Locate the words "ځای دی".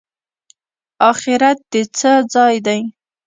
2.33-2.79